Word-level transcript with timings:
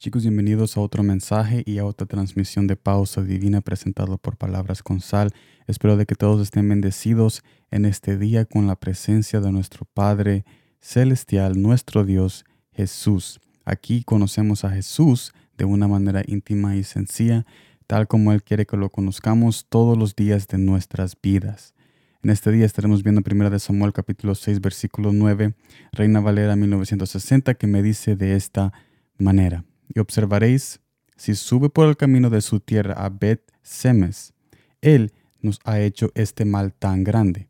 Chicos, 0.00 0.22
bienvenidos 0.22 0.76
a 0.76 0.80
otro 0.80 1.02
mensaje 1.02 1.64
y 1.66 1.78
a 1.78 1.84
otra 1.84 2.06
transmisión 2.06 2.68
de 2.68 2.76
Pausa 2.76 3.20
Divina 3.20 3.62
presentado 3.62 4.16
por 4.16 4.36
Palabras 4.36 4.80
con 4.80 5.00
Sal. 5.00 5.32
Espero 5.66 5.96
de 5.96 6.06
que 6.06 6.14
todos 6.14 6.40
estén 6.40 6.68
bendecidos 6.68 7.42
en 7.72 7.84
este 7.84 8.16
día 8.16 8.44
con 8.44 8.68
la 8.68 8.76
presencia 8.76 9.40
de 9.40 9.50
nuestro 9.50 9.86
Padre 9.86 10.44
Celestial, 10.80 11.60
nuestro 11.60 12.04
Dios 12.04 12.44
Jesús. 12.70 13.40
Aquí 13.64 14.04
conocemos 14.04 14.64
a 14.64 14.70
Jesús 14.70 15.32
de 15.56 15.64
una 15.64 15.88
manera 15.88 16.22
íntima 16.28 16.76
y 16.76 16.84
sencilla, 16.84 17.44
tal 17.88 18.06
como 18.06 18.32
Él 18.32 18.44
quiere 18.44 18.66
que 18.66 18.76
lo 18.76 18.90
conozcamos 18.90 19.66
todos 19.68 19.98
los 19.98 20.14
días 20.14 20.46
de 20.46 20.58
nuestras 20.58 21.16
vidas. 21.20 21.74
En 22.22 22.30
este 22.30 22.52
día 22.52 22.66
estaremos 22.66 23.02
viendo 23.02 23.20
1 23.28 23.50
de 23.50 23.58
Samuel 23.58 23.92
capítulo 23.92 24.36
6 24.36 24.60
versículo 24.60 25.12
9, 25.12 25.54
Reina 25.90 26.20
Valera 26.20 26.54
1960, 26.54 27.54
que 27.54 27.66
me 27.66 27.82
dice 27.82 28.14
de 28.14 28.36
esta 28.36 28.72
manera 29.18 29.64
y 29.94 30.00
observaréis 30.00 30.80
si 31.16 31.34
sube 31.34 31.68
por 31.68 31.88
el 31.88 31.96
camino 31.96 32.30
de 32.30 32.40
su 32.40 32.60
tierra 32.60 32.94
a 32.94 33.08
Bet 33.08 33.42
Semes, 33.62 34.32
él 34.80 35.12
nos 35.40 35.58
ha 35.64 35.80
hecho 35.80 36.10
este 36.14 36.44
mal 36.44 36.72
tan 36.72 37.04
grande. 37.04 37.48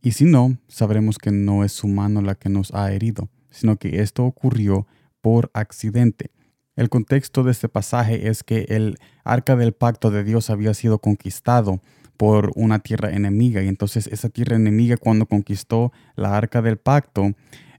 Y 0.00 0.12
si 0.12 0.24
no, 0.24 0.56
sabremos 0.68 1.18
que 1.18 1.30
no 1.30 1.64
es 1.64 1.72
su 1.72 1.86
mano 1.86 2.22
la 2.22 2.34
que 2.34 2.48
nos 2.48 2.72
ha 2.72 2.90
herido, 2.92 3.28
sino 3.50 3.76
que 3.76 4.00
esto 4.00 4.24
ocurrió 4.24 4.86
por 5.20 5.50
accidente. 5.52 6.30
El 6.76 6.88
contexto 6.88 7.42
de 7.42 7.50
este 7.50 7.68
pasaje 7.68 8.28
es 8.28 8.42
que 8.42 8.66
el 8.68 8.96
arca 9.24 9.56
del 9.56 9.72
pacto 9.72 10.10
de 10.10 10.24
Dios 10.24 10.48
había 10.48 10.72
sido 10.74 10.98
conquistado 11.00 11.82
por 12.16 12.52
una 12.54 12.78
tierra 12.78 13.10
enemiga 13.10 13.62
y 13.62 13.68
entonces 13.68 14.06
esa 14.06 14.28
tierra 14.28 14.56
enemiga 14.56 14.96
cuando 14.96 15.26
conquistó 15.26 15.92
la 16.16 16.36
arca 16.36 16.62
del 16.62 16.78
pacto, 16.78 17.32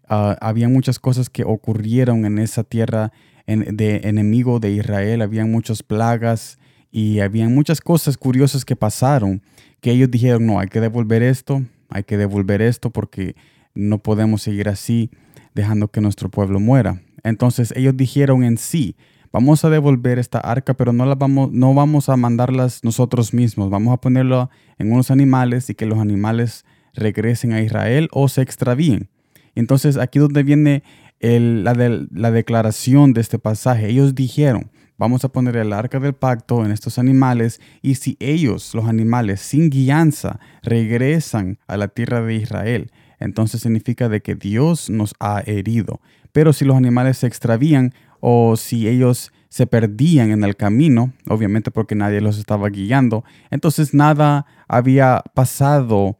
ah, 0.07 0.37
había 0.41 0.69
muchas 0.69 0.99
cosas 0.99 1.29
que 1.29 1.43
ocurrieron 1.43 2.25
en 2.25 2.39
esa 2.39 2.63
tierra 2.63 3.11
de 3.57 4.01
enemigo 4.03 4.59
de 4.59 4.71
Israel, 4.71 5.21
había 5.21 5.45
muchas 5.45 5.81
plagas 5.81 6.59
y 6.91 7.19
había 7.19 7.49
muchas 7.49 7.81
cosas 7.81 8.17
curiosas 8.17 8.63
que 8.63 8.75
pasaron, 8.75 9.41
que 9.81 9.91
ellos 9.91 10.11
dijeron, 10.11 10.45
no, 10.45 10.59
hay 10.59 10.67
que 10.67 10.79
devolver 10.79 11.23
esto, 11.23 11.63
hay 11.89 12.03
que 12.03 12.17
devolver 12.17 12.61
esto 12.61 12.91
porque 12.91 13.35
no 13.73 13.99
podemos 13.99 14.41
seguir 14.41 14.69
así 14.69 15.09
dejando 15.55 15.87
que 15.87 16.01
nuestro 16.01 16.29
pueblo 16.29 16.59
muera. 16.59 17.01
Entonces 17.23 17.73
ellos 17.75 17.97
dijeron 17.97 18.43
en 18.43 18.57
sí, 18.57 18.95
vamos 19.31 19.65
a 19.65 19.69
devolver 19.69 20.19
esta 20.19 20.39
arca, 20.39 20.73
pero 20.73 20.93
no 20.93 21.05
la 21.05 21.15
vamos, 21.15 21.51
no 21.51 21.73
vamos 21.73 22.09
a 22.09 22.17
mandarlas 22.17 22.83
nosotros 22.83 23.33
mismos, 23.33 23.69
vamos 23.69 23.93
a 23.93 24.01
ponerlo 24.01 24.49
en 24.77 24.91
unos 24.91 25.11
animales 25.11 25.69
y 25.69 25.75
que 25.75 25.85
los 25.85 25.99
animales 25.99 26.65
regresen 26.93 27.53
a 27.53 27.61
Israel 27.61 28.09
o 28.11 28.27
se 28.29 28.41
extravíen. 28.41 29.09
Entonces 29.55 29.97
aquí 29.97 30.19
donde 30.19 30.43
viene 30.43 30.83
la, 31.19 31.73
la 32.11 32.31
declaración 32.31 33.13
de 33.13 33.21
este 33.21 33.39
pasaje. 33.39 33.89
Ellos 33.89 34.15
dijeron, 34.15 34.71
vamos 34.99 35.23
a 35.23 35.29
poner 35.29 35.55
el 35.55 35.73
arca 35.73 35.99
del 35.99 36.13
pacto 36.13 36.65
en 36.65 36.71
estos 36.71 36.99
animales 36.99 37.61
y 37.81 37.95
si 37.95 38.17
ellos, 38.19 38.75
los 38.75 38.85
animales, 38.85 39.39
sin 39.39 39.69
guianza, 39.69 40.39
regresan 40.61 41.57
a 41.67 41.77
la 41.77 41.87
tierra 41.87 42.21
de 42.21 42.35
Israel, 42.35 42.91
entonces 43.19 43.61
significa 43.61 44.09
de 44.09 44.21
que 44.21 44.35
Dios 44.35 44.89
nos 44.89 45.15
ha 45.19 45.41
herido. 45.45 46.01
Pero 46.31 46.53
si 46.53 46.65
los 46.65 46.75
animales 46.75 47.17
se 47.17 47.27
extravían 47.27 47.93
o 48.19 48.55
si 48.57 48.87
ellos 48.87 49.31
se 49.47 49.65
perdían 49.65 50.31
en 50.31 50.43
el 50.43 50.55
camino, 50.55 51.13
obviamente 51.27 51.71
porque 51.71 51.95
nadie 51.95 52.21
los 52.21 52.37
estaba 52.37 52.69
guiando, 52.69 53.23
entonces 53.49 53.93
nada 53.93 54.45
había 54.67 55.23
pasado 55.33 56.19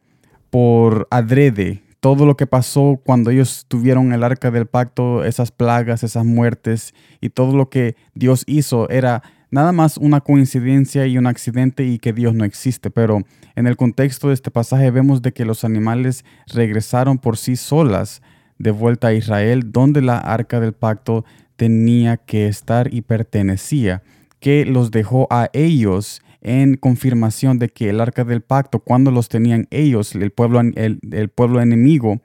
por 0.50 1.06
adrede 1.10 1.82
todo 2.00 2.24
lo 2.24 2.36
que 2.36 2.46
pasó 2.46 3.00
cuando 3.04 3.30
ellos 3.30 3.66
tuvieron 3.68 4.12
el 4.12 4.24
arca 4.24 4.50
del 4.50 4.66
pacto, 4.66 5.24
esas 5.24 5.52
plagas, 5.52 6.02
esas 6.02 6.24
muertes 6.24 6.94
y 7.20 7.28
todo 7.28 7.56
lo 7.56 7.68
que 7.68 7.94
Dios 8.14 8.44
hizo 8.46 8.88
era 8.88 9.22
nada 9.50 9.72
más 9.72 9.98
una 9.98 10.20
coincidencia 10.20 11.06
y 11.06 11.18
un 11.18 11.26
accidente 11.26 11.84
y 11.84 11.98
que 11.98 12.14
Dios 12.14 12.34
no 12.34 12.44
existe. 12.44 12.90
Pero 12.90 13.20
en 13.54 13.66
el 13.66 13.76
contexto 13.76 14.28
de 14.28 14.34
este 14.34 14.50
pasaje 14.50 14.90
vemos 14.90 15.20
de 15.20 15.32
que 15.32 15.44
los 15.44 15.62
animales 15.62 16.24
regresaron 16.46 17.18
por 17.18 17.36
sí 17.36 17.56
solas 17.56 18.22
de 18.58 18.70
vuelta 18.70 19.08
a 19.08 19.14
Israel, 19.14 19.72
donde 19.72 20.00
la 20.00 20.18
arca 20.18 20.60
del 20.60 20.72
pacto 20.72 21.24
tenía 21.56 22.16
que 22.16 22.46
estar 22.46 22.92
y 22.92 23.02
pertenecía, 23.02 24.02
que 24.38 24.64
los 24.64 24.90
dejó 24.90 25.26
a 25.30 25.50
ellos 25.52 26.22
en 26.40 26.76
confirmación 26.76 27.58
de 27.58 27.68
que 27.68 27.90
el 27.90 28.00
arca 28.00 28.24
del 28.24 28.42
pacto, 28.42 28.80
cuando 28.80 29.10
los 29.10 29.28
tenían 29.28 29.66
ellos, 29.70 30.14
el 30.14 30.30
pueblo, 30.30 30.60
el, 30.60 31.28
pueblo 31.34 31.60
enemigo, 31.60 32.20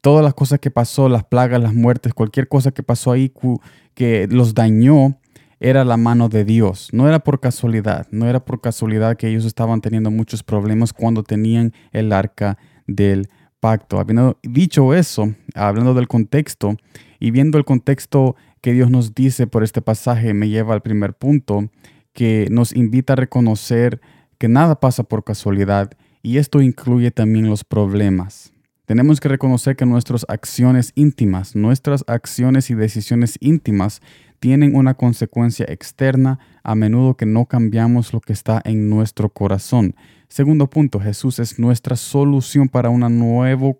todas 0.00 0.24
las 0.24 0.34
cosas 0.34 0.60
que 0.60 0.70
pasó, 0.70 1.08
las 1.08 1.24
plagas, 1.24 1.62
las 1.62 1.74
muertes, 1.74 2.14
cualquier 2.14 2.48
cosa 2.48 2.72
que 2.72 2.82
pasó 2.82 3.12
ahí 3.12 3.32
que 3.94 4.28
los 4.30 4.54
dañó, 4.54 5.18
era 5.60 5.84
la 5.84 5.96
mano 5.96 6.28
de 6.28 6.44
Dios. 6.44 6.90
No 6.92 7.08
era 7.08 7.20
por 7.20 7.40
casualidad, 7.40 8.06
no 8.10 8.28
era 8.28 8.44
por 8.44 8.60
casualidad 8.60 9.16
que 9.16 9.28
ellos 9.28 9.44
estaban 9.44 9.80
teniendo 9.80 10.10
muchos 10.10 10.42
problemas 10.42 10.92
cuando 10.92 11.22
tenían 11.22 11.72
el 11.92 12.12
arca 12.12 12.58
del 12.86 13.28
pacto. 13.60 13.98
Habiendo 13.98 14.38
dicho 14.42 14.94
eso, 14.94 15.32
hablando 15.54 15.94
del 15.94 16.08
contexto 16.08 16.76
y 17.18 17.30
viendo 17.30 17.58
el 17.58 17.64
contexto 17.64 18.36
que 18.60 18.72
Dios 18.72 18.90
nos 18.90 19.14
dice 19.14 19.46
por 19.46 19.64
este 19.64 19.80
pasaje, 19.80 20.34
me 20.34 20.48
lleva 20.48 20.74
al 20.74 20.82
primer 20.82 21.14
punto 21.14 21.70
que 22.16 22.48
nos 22.50 22.74
invita 22.74 23.12
a 23.12 23.16
reconocer 23.16 24.00
que 24.38 24.48
nada 24.48 24.80
pasa 24.80 25.02
por 25.02 25.22
casualidad 25.22 25.92
y 26.22 26.38
esto 26.38 26.62
incluye 26.62 27.10
también 27.10 27.46
los 27.46 27.62
problemas. 27.62 28.54
Tenemos 28.86 29.20
que 29.20 29.28
reconocer 29.28 29.76
que 29.76 29.84
nuestras 29.84 30.24
acciones 30.26 30.92
íntimas, 30.94 31.54
nuestras 31.54 32.04
acciones 32.06 32.70
y 32.70 32.74
decisiones 32.74 33.36
íntimas 33.40 34.00
tienen 34.40 34.76
una 34.76 34.94
consecuencia 34.94 35.66
externa, 35.68 36.38
a 36.62 36.74
menudo 36.74 37.18
que 37.18 37.26
no 37.26 37.44
cambiamos 37.44 38.14
lo 38.14 38.20
que 38.20 38.32
está 38.32 38.62
en 38.64 38.88
nuestro 38.88 39.28
corazón. 39.28 39.94
Segundo 40.28 40.70
punto, 40.70 40.98
Jesús 41.00 41.38
es 41.38 41.58
nuestra 41.58 41.96
solución 41.96 42.70
para 42.70 42.88
un 42.88 43.00
nuevo 43.18 43.76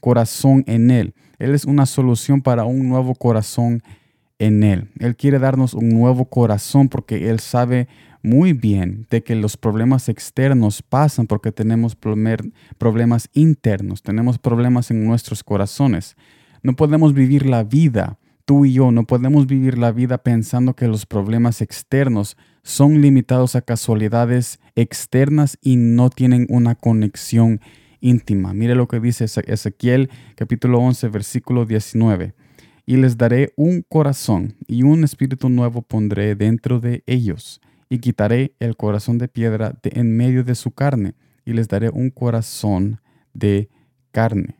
corazón 0.00 0.62
en 0.68 0.90
Él. 0.92 1.14
Él 1.40 1.52
es 1.52 1.64
una 1.64 1.84
solución 1.84 2.42
para 2.42 2.64
un 2.64 2.88
nuevo 2.88 3.16
corazón 3.16 3.82
en 3.82 4.05
Él. 4.38 4.90
Él 4.98 5.16
quiere 5.16 5.38
darnos 5.38 5.74
un 5.74 5.88
nuevo 5.88 6.26
corazón 6.26 6.88
porque 6.88 7.30
Él 7.30 7.40
sabe 7.40 7.88
muy 8.22 8.52
bien 8.52 9.06
de 9.08 9.22
que 9.22 9.34
los 9.36 9.56
problemas 9.56 10.08
externos 10.08 10.82
pasan 10.82 11.26
porque 11.26 11.52
tenemos 11.52 11.96
problemas 11.96 13.28
internos, 13.32 14.02
tenemos 14.02 14.38
problemas 14.38 14.90
en 14.90 15.04
nuestros 15.04 15.44
corazones. 15.44 16.16
No 16.62 16.74
podemos 16.74 17.14
vivir 17.14 17.46
la 17.46 17.62
vida, 17.62 18.18
tú 18.44 18.64
y 18.64 18.72
yo, 18.72 18.90
no 18.90 19.04
podemos 19.04 19.46
vivir 19.46 19.78
la 19.78 19.92
vida 19.92 20.18
pensando 20.18 20.74
que 20.74 20.88
los 20.88 21.06
problemas 21.06 21.60
externos 21.62 22.36
son 22.62 23.00
limitados 23.00 23.54
a 23.54 23.62
casualidades 23.62 24.58
externas 24.74 25.56
y 25.62 25.76
no 25.76 26.10
tienen 26.10 26.46
una 26.48 26.74
conexión 26.74 27.60
íntima. 28.00 28.52
Mire 28.54 28.74
lo 28.74 28.88
que 28.88 28.98
dice 28.98 29.24
Ezequiel 29.24 30.10
capítulo 30.34 30.80
11 30.80 31.08
versículo 31.08 31.64
19 31.64 32.34
y 32.86 32.96
les 32.96 33.18
daré 33.18 33.52
un 33.56 33.82
corazón 33.82 34.54
y 34.68 34.84
un 34.84 35.02
espíritu 35.02 35.48
nuevo 35.48 35.82
pondré 35.82 36.36
dentro 36.36 36.78
de 36.78 37.02
ellos, 37.06 37.60
y 37.88 37.98
quitaré 37.98 38.54
el 38.60 38.76
corazón 38.76 39.18
de 39.18 39.28
piedra 39.28 39.76
de 39.82 39.90
en 39.94 40.16
medio 40.16 40.44
de 40.44 40.54
su 40.54 40.70
carne, 40.70 41.14
y 41.44 41.52
les 41.52 41.68
daré 41.68 41.90
un 41.90 42.10
corazón 42.10 43.00
de 43.34 43.68
carne. 44.12 44.56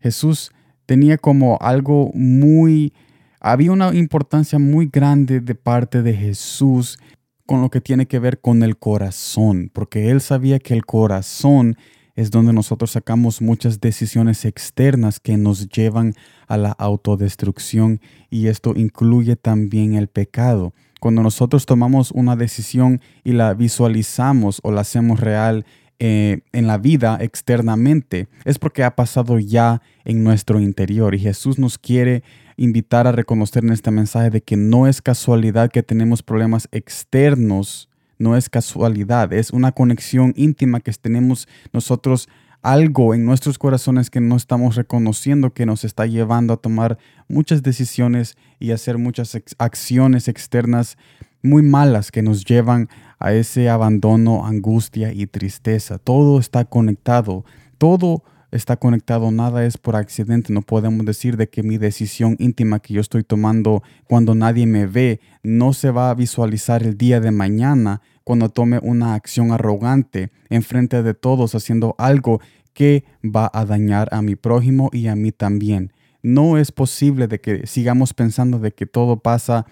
Jesús 0.00 0.50
tenía 0.86 1.18
como 1.18 1.58
algo 1.60 2.10
muy, 2.14 2.94
había 3.40 3.72
una 3.72 3.94
importancia 3.94 4.58
muy 4.58 4.88
grande 4.90 5.40
de 5.40 5.54
parte 5.54 6.02
de 6.02 6.14
Jesús 6.14 6.98
con 7.46 7.60
lo 7.62 7.70
que 7.70 7.80
tiene 7.80 8.06
que 8.06 8.18
ver 8.18 8.40
con 8.40 8.62
el 8.62 8.78
corazón, 8.78 9.70
porque 9.72 10.10
él 10.10 10.20
sabía 10.20 10.58
que 10.58 10.74
el 10.74 10.84
corazón 10.84 11.76
es 12.18 12.32
donde 12.32 12.52
nosotros 12.52 12.90
sacamos 12.90 13.40
muchas 13.40 13.80
decisiones 13.80 14.44
externas 14.44 15.20
que 15.20 15.36
nos 15.36 15.68
llevan 15.68 16.14
a 16.48 16.56
la 16.56 16.72
autodestrucción 16.72 18.00
y 18.28 18.48
esto 18.48 18.72
incluye 18.74 19.36
también 19.36 19.94
el 19.94 20.08
pecado. 20.08 20.74
Cuando 20.98 21.22
nosotros 21.22 21.64
tomamos 21.64 22.10
una 22.10 22.34
decisión 22.34 23.00
y 23.22 23.34
la 23.34 23.54
visualizamos 23.54 24.58
o 24.64 24.72
la 24.72 24.80
hacemos 24.80 25.20
real 25.20 25.64
eh, 26.00 26.40
en 26.50 26.66
la 26.66 26.76
vida 26.76 27.18
externamente, 27.20 28.26
es 28.44 28.58
porque 28.58 28.82
ha 28.82 28.96
pasado 28.96 29.38
ya 29.38 29.80
en 30.04 30.24
nuestro 30.24 30.58
interior 30.58 31.14
y 31.14 31.20
Jesús 31.20 31.60
nos 31.60 31.78
quiere 31.78 32.24
invitar 32.56 33.06
a 33.06 33.12
reconocer 33.12 33.62
en 33.62 33.70
este 33.70 33.92
mensaje 33.92 34.30
de 34.30 34.40
que 34.40 34.56
no 34.56 34.88
es 34.88 35.00
casualidad 35.00 35.70
que 35.70 35.84
tenemos 35.84 36.24
problemas 36.24 36.66
externos 36.72 37.88
no 38.18 38.36
es 38.36 38.48
casualidad, 38.48 39.32
es 39.32 39.50
una 39.50 39.72
conexión 39.72 40.32
íntima 40.36 40.80
que 40.80 40.92
tenemos 40.92 41.48
nosotros 41.72 42.28
algo 42.62 43.14
en 43.14 43.24
nuestros 43.24 43.58
corazones 43.58 44.10
que 44.10 44.20
no 44.20 44.36
estamos 44.36 44.74
reconociendo 44.74 45.52
que 45.52 45.66
nos 45.66 45.84
está 45.84 46.06
llevando 46.06 46.52
a 46.52 46.56
tomar 46.56 46.98
muchas 47.28 47.62
decisiones 47.62 48.36
y 48.58 48.72
hacer 48.72 48.98
muchas 48.98 49.38
acciones 49.58 50.28
externas 50.28 50.98
muy 51.42 51.62
malas 51.62 52.10
que 52.10 52.22
nos 52.22 52.44
llevan 52.44 52.88
a 53.20 53.32
ese 53.32 53.68
abandono, 53.68 54.44
angustia 54.44 55.12
y 55.12 55.26
tristeza. 55.26 55.98
Todo 55.98 56.40
está 56.40 56.64
conectado, 56.64 57.44
todo 57.78 58.24
está 58.50 58.76
conectado, 58.76 59.30
nada 59.30 59.64
es 59.64 59.78
por 59.78 59.96
accidente. 59.96 60.52
No 60.52 60.62
podemos 60.62 61.04
decir 61.04 61.36
de 61.36 61.48
que 61.48 61.62
mi 61.62 61.78
decisión 61.78 62.36
íntima 62.38 62.80
que 62.80 62.94
yo 62.94 63.00
estoy 63.00 63.24
tomando 63.24 63.82
cuando 64.04 64.34
nadie 64.34 64.66
me 64.66 64.86
ve 64.86 65.20
no 65.42 65.72
se 65.72 65.90
va 65.90 66.10
a 66.10 66.14
visualizar 66.14 66.82
el 66.82 66.96
día 66.96 67.20
de 67.20 67.30
mañana 67.30 68.00
cuando 68.24 68.48
tome 68.48 68.78
una 68.82 69.14
acción 69.14 69.52
arrogante 69.52 70.30
en 70.50 70.62
frente 70.62 71.02
de 71.02 71.14
todos 71.14 71.54
haciendo 71.54 71.94
algo 71.98 72.40
que 72.72 73.04
va 73.24 73.50
a 73.52 73.64
dañar 73.64 74.08
a 74.12 74.22
mi 74.22 74.36
prójimo 74.36 74.90
y 74.92 75.08
a 75.08 75.16
mí 75.16 75.32
también. 75.32 75.92
No 76.22 76.58
es 76.58 76.72
posible 76.72 77.26
de 77.26 77.40
que 77.40 77.66
sigamos 77.66 78.12
pensando 78.12 78.58
de 78.58 78.72
que 78.72 78.86
todo 78.86 79.20
pasa 79.20 79.66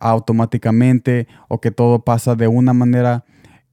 automáticamente 0.00 1.28
o 1.48 1.60
que 1.60 1.70
todo 1.70 2.04
pasa 2.04 2.34
de 2.34 2.48
una 2.48 2.72
manera 2.72 3.24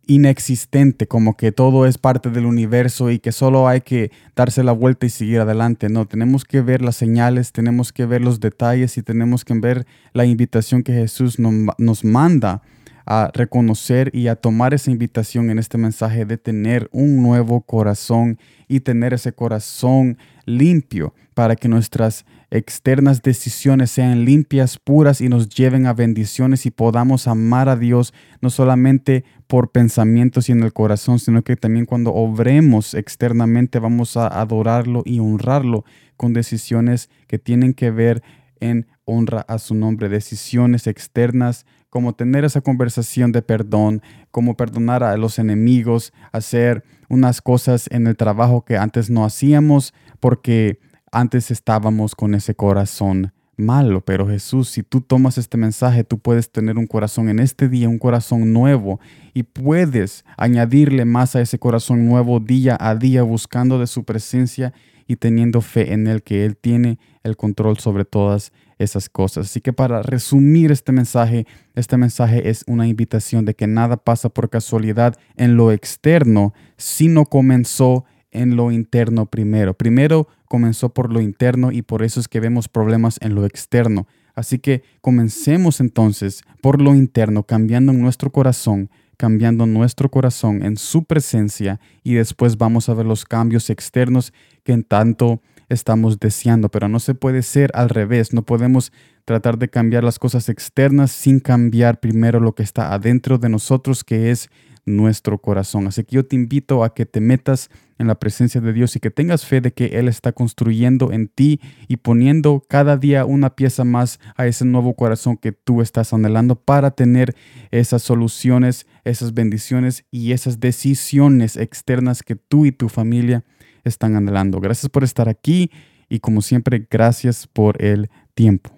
inexistente, 0.08 1.08
como 1.08 1.38
que 1.38 1.52
todo 1.52 1.86
es 1.86 1.98
parte 1.98 2.30
del 2.30 2.46
universo 2.46 3.12
y 3.12 3.20
que 3.20 3.32
solo 3.32 3.68
hay 3.68 3.82
que 3.82 4.12
darse 4.36 4.64
la 4.64 4.72
vuelta 4.72 5.06
y 5.06 5.10
seguir 5.10 5.42
adelante. 5.42 5.90
No, 5.90 6.06
tenemos 6.06 6.46
que 6.46 6.62
ver 6.62 6.82
las 6.82 6.96
señales, 6.96 7.52
tenemos 7.52 7.94
que 7.94 8.06
ver 8.06 8.22
los 8.22 8.40
detalles 8.40 8.98
y 8.98 9.04
tenemos 9.04 9.46
que 9.46 9.54
ver 9.54 9.86
la 10.14 10.26
invitación 10.26 10.84
que 10.84 10.94
Jesús 10.94 11.38
nos, 11.40 12.04
manda 12.04 12.62
a 13.08 13.32
reconocer 13.34 14.12
y 14.14 14.28
a 14.28 14.36
tomar 14.36 14.74
esa 14.74 14.92
invitación 14.92 15.50
en 15.50 15.60
este 15.60 15.78
mensaje 15.78 16.26
de 16.26 16.38
tener 16.38 16.90
un 16.92 17.24
nuevo 17.24 17.62
corazón 17.62 18.38
y 18.68 18.82
tener 18.82 19.14
ese 19.14 19.32
corazón 19.32 20.18
limpio 20.46 21.14
para 21.34 21.56
que 21.56 21.70
nuestras 21.70 22.26
externas 22.52 23.22
decisiones 23.22 23.92
sean 23.92 24.26
limpias, 24.26 24.78
puras 24.78 25.22
y 25.22 25.30
nos 25.30 25.48
lleven 25.48 25.86
a 25.86 25.94
bendiciones 25.94 26.66
y 26.66 26.72
podamos 26.72 27.30
amar 27.30 27.70
a 27.70 27.78
Dios 27.78 28.14
no 28.42 28.50
solamente 28.50 29.24
por 29.48 29.72
pensamientos 29.72 30.50
y 30.50 30.52
en 30.52 30.64
el 30.64 30.74
corazón, 30.74 31.20
sino 31.20 31.44
que 31.44 31.56
también 31.56 31.86
cuando 31.86 32.14
obremos 32.14 32.94
externamente 32.94 33.80
vamos 33.80 34.18
a 34.18 34.28
adorarlo 34.28 35.04
y 35.06 35.20
honrarlo 35.20 35.86
con 36.18 36.34
decisiones 36.34 37.10
que 37.28 37.40
tienen 37.40 37.74
que 37.74 37.90
ver 37.90 38.22
en 38.60 38.86
honra 39.06 39.46
a 39.48 39.60
su 39.60 39.76
nombre, 39.76 40.10
decisiones 40.10 40.88
externas 40.88 41.66
como 41.90 42.14
tener 42.14 42.46
esa 42.46 42.62
conversación 42.62 43.32
de 43.32 43.42
perdón, 43.42 44.02
como 44.32 44.56
perdonar 44.56 45.04
a 45.04 45.18
los 45.18 45.40
enemigos, 45.40 46.14
hacer 46.32 46.84
unas 47.10 47.42
cosas 47.42 47.88
en 47.92 48.08
el 48.08 48.18
trabajo 48.18 48.66
que 48.66 48.78
antes 48.78 49.10
no 49.10 49.26
hacíamos 49.26 49.94
porque 50.20 50.80
antes 51.12 51.52
estábamos 51.52 52.16
con 52.16 52.36
ese 52.36 52.56
corazón 52.56 53.32
malo, 53.58 54.02
pero 54.02 54.28
Jesús, 54.28 54.70
si 54.70 54.84
tú 54.84 55.02
tomas 55.02 55.38
este 55.38 55.58
mensaje, 55.58 56.04
tú 56.04 56.20
puedes 56.20 56.52
tener 56.52 56.78
un 56.78 56.86
corazón 56.86 57.28
en 57.28 57.40
este 57.40 57.68
día, 57.68 57.90
un 57.90 57.98
corazón 57.98 58.54
nuevo, 58.54 59.00
y 59.34 59.44
puedes 59.44 60.24
añadirle 60.38 61.06
más 61.06 61.36
a 61.36 61.42
ese 61.42 61.58
corazón 61.58 62.06
nuevo 62.06 62.40
día 62.40 62.78
a 62.80 62.96
día, 62.96 63.24
buscando 63.24 63.80
de 63.80 63.88
su 63.88 64.04
presencia 64.04 64.74
y 65.08 65.16
teniendo 65.16 65.62
fe 65.62 65.94
en 65.94 66.08
Él, 66.08 66.22
que 66.22 66.46
Él 66.46 66.56
tiene 66.56 67.00
el 67.24 67.36
control 67.36 67.80
sobre 67.80 68.06
todas 68.06 68.52
esas 68.80 69.10
cosas. 69.10 69.48
Así 69.48 69.62
que 69.62 69.74
para 69.74 70.02
resumir 70.02 70.72
este 70.72 70.92
mensaje, 70.92 71.46
este 71.76 71.98
mensaje 71.98 72.50
es 72.50 72.64
una 72.68 72.88
invitación 72.88 73.46
de 73.46 73.56
que 73.56 73.68
nada 73.68 73.98
pasa 73.98 74.30
por 74.30 74.50
casualidad 74.50 75.16
en 75.36 75.58
lo 75.58 75.72
externo, 75.72 76.54
sino 76.78 77.26
comenzó 77.26 78.06
en 78.32 78.56
lo 78.56 78.72
interno 78.72 79.26
primero. 79.26 79.74
Primero 79.74 80.28
comenzó 80.48 80.90
por 80.90 81.12
lo 81.12 81.22
interno 81.22 81.72
y 81.72 81.82
por 81.82 82.04
eso 82.04 82.20
es 82.20 82.28
que 82.28 82.40
vemos 82.40 82.68
problemas 82.68 83.18
en 83.22 83.36
lo 83.36 83.46
externo. 83.46 84.08
Así 84.36 84.60
que 84.60 84.84
comencemos 85.02 85.80
entonces 85.80 86.44
por 86.62 86.82
lo 86.82 86.94
interno, 86.94 87.44
cambiando 87.44 87.92
nuestro 87.94 88.32
corazón, 88.32 88.90
cambiando 89.18 89.66
nuestro 89.66 90.10
corazón 90.12 90.64
en 90.64 90.78
su 90.78 91.06
presencia 91.06 91.80
y 92.04 92.14
después 92.14 92.58
vamos 92.58 92.88
a 92.88 92.94
ver 92.94 93.06
los 93.06 93.26
cambios 93.26 93.70
externos 93.72 94.32
que 94.64 94.74
en 94.74 94.84
tanto 94.84 95.42
estamos 95.70 96.20
deseando. 96.20 96.70
Pero 96.70 96.88
no 96.88 97.00
se 97.00 97.16
puede 97.16 97.42
ser 97.42 97.72
al 97.74 97.90
revés, 97.90 98.34
no 98.34 98.44
podemos 98.44 98.92
tratar 99.26 99.58
de 99.58 99.70
cambiar 99.70 100.04
las 100.04 100.20
cosas 100.20 100.50
externas 100.50 101.12
sin 101.12 101.40
cambiar 101.40 102.00
primero 102.00 102.40
lo 102.40 102.56
que 102.56 102.64
está 102.64 102.94
adentro 102.94 103.38
de 103.38 103.50
nosotros, 103.50 104.04
que 104.04 104.32
es 104.32 104.50
nuestro 104.88 105.38
corazón. 105.38 105.86
Así 105.88 106.04
que 106.04 106.16
yo 106.16 106.26
te 106.26 106.36
invito 106.36 106.84
a 106.84 106.94
que 106.94 107.06
te 107.06 107.20
metas 107.20 107.70
en 108.00 108.08
la 108.08 108.16
presencia 108.16 108.62
de 108.62 108.74
Dios 108.74 108.96
y 108.96 109.00
que 109.00 109.12
tengas 109.12 109.46
fe 109.46 109.60
de 109.60 109.74
que 109.74 110.00
Él 110.00 110.08
está 110.08 110.32
construyendo 110.32 111.12
en 111.12 111.28
ti 111.28 111.60
y 111.88 111.98
poniendo 111.98 112.64
cada 112.68 112.96
día 112.96 113.26
una 113.26 113.56
pieza 113.56 113.84
más 113.84 114.20
a 114.36 114.48
ese 114.48 114.66
nuevo 114.66 114.96
corazón 114.96 115.38
que 115.38 115.52
tú 115.52 115.82
estás 115.82 116.14
anhelando 116.14 116.56
para 116.56 116.92
tener 116.92 117.36
esas 117.72 118.02
soluciones, 118.02 118.88
esas 119.04 119.34
bendiciones 119.34 120.06
y 120.10 120.32
esas 120.32 120.60
decisiones 120.60 121.58
externas 121.58 122.24
que 122.24 122.36
tú 122.36 122.66
y 122.66 122.72
tu 122.72 122.88
familia 122.88 123.44
están 123.88 124.16
anhelando. 124.16 124.60
Gracias 124.60 124.90
por 124.90 125.04
estar 125.04 125.30
aquí 125.30 125.72
y 126.10 126.20
como 126.20 126.42
siempre, 126.42 126.88
gracias 126.90 127.48
por 127.48 127.82
el 127.84 128.10
tiempo. 128.34 128.77